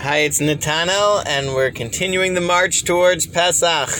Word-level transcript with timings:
Hi, 0.00 0.18
it's 0.18 0.38
Natanel, 0.38 1.24
and 1.26 1.56
we're 1.56 1.72
continuing 1.72 2.34
the 2.34 2.40
march 2.40 2.84
towards 2.84 3.26
Pesach, 3.26 3.90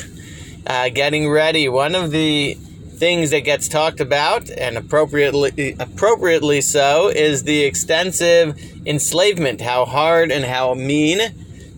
uh, 0.64 0.90
getting 0.90 1.28
ready. 1.28 1.68
One 1.68 1.96
of 1.96 2.12
the 2.12 2.54
things 2.54 3.30
that 3.30 3.40
gets 3.40 3.66
talked 3.66 3.98
about, 3.98 4.48
and 4.48 4.78
appropriately 4.78 5.74
appropriately 5.76 6.60
so, 6.60 7.08
is 7.08 7.42
the 7.42 7.64
extensive 7.64 8.56
enslavement. 8.86 9.60
How 9.60 9.84
hard 9.84 10.30
and 10.30 10.44
how 10.44 10.74
mean 10.74 11.18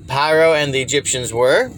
Paro 0.04 0.54
and 0.54 0.74
the 0.74 0.82
Egyptians 0.82 1.32
were, 1.32 1.70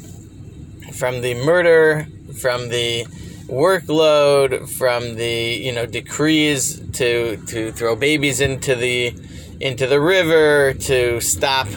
from 0.92 1.20
the 1.20 1.34
murder, 1.34 2.08
from 2.40 2.70
the 2.70 3.04
workload, 3.46 4.68
from 4.68 5.14
the 5.14 5.60
you 5.62 5.70
know 5.70 5.86
decrees 5.86 6.80
to 6.94 7.36
to 7.46 7.70
throw 7.70 7.94
babies 7.94 8.40
into 8.40 8.74
the 8.74 9.14
into 9.60 9.86
the 9.86 10.00
river, 10.00 10.74
to 10.74 11.20
stop 11.20 11.68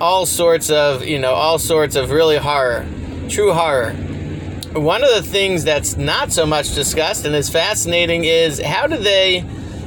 all 0.00 0.26
sorts 0.26 0.70
of 0.70 1.04
you 1.04 1.18
know 1.18 1.32
all 1.32 1.58
sorts 1.58 1.96
of 1.96 2.10
really 2.10 2.36
horror 2.36 2.86
true 3.30 3.52
horror. 3.52 3.92
One 4.72 5.04
of 5.04 5.10
the 5.10 5.22
things 5.22 5.62
that's 5.64 5.96
not 5.96 6.32
so 6.32 6.46
much 6.46 6.74
discussed 6.74 7.24
and 7.24 7.34
is 7.34 7.48
fascinating 7.48 8.24
is 8.24 8.60
how 8.60 8.86
do 8.86 8.96
they 8.96 9.44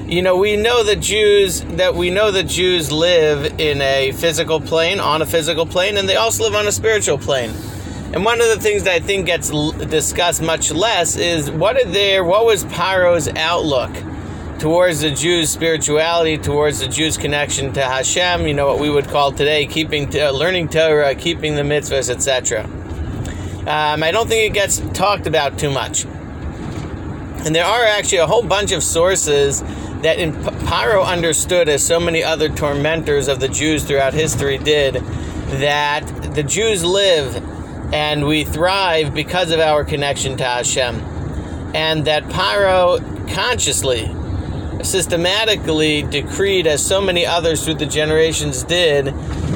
you 0.08 0.21
know 0.21 0.38
we 0.38 0.55
know 0.55 0.84
the 0.84 0.95
jews 0.95 1.62
that 1.62 1.95
we 1.95 2.09
know 2.09 2.32
the 2.32 2.44
jews 2.44 2.91
live 2.91 3.59
in 3.59 3.82
a 3.82 4.12
physical 4.13 4.59
plane 4.59 4.99
on 4.99 5.21
a 5.21 5.26
physical 5.26 5.66
plane 5.66 5.98
and 5.98 6.07
they 6.07 6.16
also 6.16 6.44
live 6.44 6.55
on 6.55 6.68
a 6.68 6.71
spiritual 6.71 7.18
plane. 7.18 7.52
And 8.13 8.23
one 8.23 8.40
of 8.41 8.48
the 8.48 8.60
things 8.60 8.84
that 8.84 8.94
i 8.94 8.99
think 8.99 9.26
gets 9.26 9.49
discussed 9.49 10.41
much 10.41 10.71
less 10.71 11.18
is 11.18 11.52
what 11.52 11.77
are 11.77 11.90
their 11.90 12.23
what 12.23 12.46
was 12.46 12.63
paro's 12.66 13.27
outlook 13.30 13.91
towards 14.59 15.02
the 15.02 15.12
Jews' 15.12 15.49
spirituality, 15.49 16.38
towards 16.38 16.80
the 16.80 16.88
Jews' 16.88 17.17
connection 17.17 17.73
to 17.73 17.81
Hashem, 17.84 18.48
you 18.48 18.53
know, 18.53 18.67
what 18.67 18.79
we 18.79 18.89
would 18.89 19.07
call 19.07 19.31
today 19.31 19.66
keeping, 19.66 20.07
uh, 20.20 20.31
learning 20.31 20.70
Torah, 20.70 21.16
keeping 21.16 21.55
the 21.55 21.62
mitzvahs, 21.62 22.09
etc. 22.09 22.63
Um, 23.65 24.04
I 24.04 24.12
don't 24.12 24.27
think 24.27 24.49
it 24.49 24.54
gets 24.54 24.79
talked 24.93 25.27
about 25.27 25.57
too 25.57 25.71
much. 25.71 26.05
And 27.45 27.54
there 27.54 27.65
are 27.65 27.84
actually 27.84 28.20
a 28.20 28.27
whole 28.27 28.43
bunch 28.43 28.71
of 28.71 28.84
sources 28.84 29.62
that 30.01 30.18
in 30.20 30.34
understood, 30.35 31.70
as 31.70 31.85
so 31.85 31.99
many 31.99 32.23
other 32.23 32.49
tormentors 32.49 33.27
of 33.27 33.40
the 33.40 33.48
Jews 33.48 33.84
throughout 33.84 34.13
history 34.13 34.57
did, 34.57 34.95
that 34.95 36.05
the 36.35 36.43
Jews 36.43 36.84
live 36.84 37.35
and 37.93 38.26
we 38.26 38.43
thrive 38.43 39.13
because 39.13 39.51
of 39.51 39.60
our 39.60 39.84
connection 39.84 40.35
to 40.38 40.43
Hashem. 40.43 40.95
And 41.76 42.05
that 42.05 42.23
Paro 42.26 42.99
consciously 43.34 44.13
systematically 44.84 46.03
decreed, 46.03 46.67
as 46.67 46.85
so 46.85 47.01
many 47.01 47.26
others 47.26 47.63
through 47.63 47.76
the 47.76 47.85
generations 47.85 48.63
did, 48.63 49.07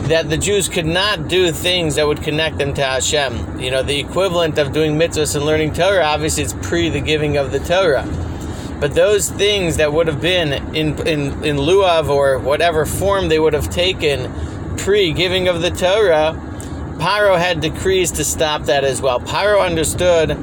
that 0.10 0.30
the 0.30 0.38
Jews 0.38 0.70
could 0.70 0.86
not 0.86 1.28
do 1.28 1.52
things 1.52 1.96
that 1.96 2.08
would 2.08 2.22
connect 2.22 2.58
them 2.58 2.74
to 2.76 2.84
Hashem. 2.84 3.60
You 3.60 3.72
know, 3.72 3.84
the 3.84 4.00
equivalent 4.00 4.58
of 4.58 4.72
doing 4.72 4.98
mitzvahs 4.98 5.36
and 5.36 5.46
learning 5.46 5.74
Torah, 5.74 6.04
obviously, 6.04 6.44
it's 6.44 6.54
pre 6.62 6.90
the 6.90 7.02
giving 7.02 7.38
of 7.38 7.52
the 7.52 7.60
Torah. 7.60 8.06
But 8.80 8.94
those 8.94 9.30
things 9.30 9.78
that 9.78 9.92
would 9.92 10.08
have 10.08 10.22
been 10.22 10.54
in, 10.76 11.08
in, 11.08 11.44
in 11.44 11.58
lieu 11.60 11.84
of 11.84 12.10
or 12.10 12.38
whatever 12.40 12.86
form 12.86 13.28
they 13.28 13.40
would 13.40 13.54
have 13.54 13.70
taken 13.70 14.32
pre 14.78 15.12
giving 15.12 15.48
of 15.48 15.62
the 15.62 15.72
Torah, 15.72 16.40
Paro 16.98 17.38
had 17.38 17.60
decrees 17.60 18.12
to 18.14 18.24
stop 18.24 18.64
that 18.64 18.84
as 18.84 19.02
well. 19.02 19.20
Paro 19.20 19.64
understood 19.66 20.38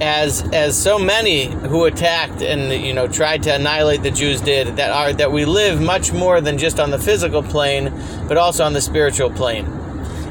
as 0.00 0.42
as 0.52 0.80
so 0.80 0.98
many 0.98 1.46
who 1.46 1.84
attacked 1.84 2.42
and 2.42 2.72
you 2.84 2.92
know 2.92 3.06
tried 3.06 3.42
to 3.44 3.54
annihilate 3.54 4.02
the 4.02 4.10
Jews 4.10 4.40
did 4.40 4.76
that 4.76 4.90
are 4.90 5.12
that 5.14 5.32
we 5.32 5.44
live 5.44 5.80
much 5.80 6.12
more 6.12 6.40
than 6.40 6.58
just 6.58 6.78
on 6.78 6.90
the 6.90 6.98
physical 6.98 7.42
plane 7.42 7.92
but 8.28 8.36
also 8.36 8.64
on 8.64 8.72
the 8.72 8.80
spiritual 8.80 9.30
plane. 9.30 9.66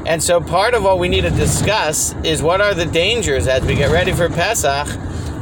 And 0.06 0.22
so 0.22 0.40
part 0.40 0.74
of 0.74 0.84
what 0.84 1.00
we 1.00 1.08
need 1.08 1.22
to 1.22 1.30
discuss 1.30 2.14
is 2.22 2.40
what 2.40 2.60
are 2.60 2.74
the 2.74 2.86
dangers 2.86 3.48
as 3.48 3.64
we 3.64 3.74
get 3.74 3.90
ready 3.90 4.12
for 4.12 4.28
Pesach. 4.28 4.86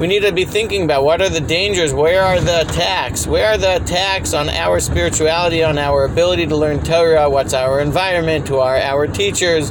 We 0.00 0.06
need 0.06 0.22
to 0.22 0.32
be 0.32 0.44
thinking 0.44 0.84
about 0.84 1.04
what 1.04 1.20
are 1.20 1.28
the 1.28 1.40
dangers, 1.40 1.92
where 1.92 2.22
are 2.22 2.40
the 2.40 2.62
attacks, 2.62 3.26
where 3.26 3.52
are 3.52 3.58
the 3.58 3.76
attacks 3.76 4.32
on 4.32 4.48
our 4.48 4.80
spirituality, 4.80 5.62
on 5.62 5.78
our 5.78 6.04
ability 6.04 6.46
to 6.46 6.56
learn 6.56 6.82
Torah, 6.82 7.28
what's 7.28 7.54
our 7.54 7.80
environment, 7.80 8.48
who 8.48 8.56
are 8.56 8.76
our 8.76 9.06
teachers, 9.06 9.70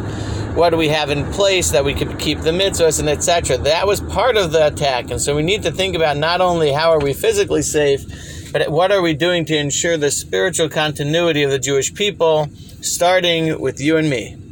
what 0.55 0.69
do 0.69 0.77
we 0.77 0.89
have 0.89 1.09
in 1.09 1.25
place 1.31 1.71
that 1.71 1.83
we 1.83 1.93
could 1.93 2.19
keep 2.19 2.39
the 2.41 2.51
mitzvahs 2.51 2.99
and 2.99 3.09
etc. 3.09 3.57
That 3.57 3.87
was 3.87 4.01
part 4.01 4.37
of 4.37 4.51
the 4.51 4.67
attack, 4.67 5.09
and 5.09 5.19
so 5.19 5.35
we 5.35 5.41
need 5.41 5.63
to 5.63 5.71
think 5.71 5.95
about 5.95 6.17
not 6.17 6.41
only 6.41 6.71
how 6.71 6.91
are 6.91 6.99
we 6.99 7.13
physically 7.13 7.63
safe, 7.63 8.51
but 8.51 8.69
what 8.69 8.91
are 8.91 9.01
we 9.01 9.15
doing 9.15 9.45
to 9.45 9.57
ensure 9.57 9.97
the 9.97 10.11
spiritual 10.11 10.69
continuity 10.69 11.41
of 11.41 11.49
the 11.49 11.57
Jewish 11.57 11.93
people, 11.93 12.49
starting 12.81 13.59
with 13.59 13.81
you 13.81 13.97
and 13.97 14.09
me. 14.09 14.42